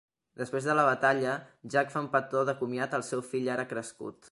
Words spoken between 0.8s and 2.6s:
batalla, Jack fa un petó de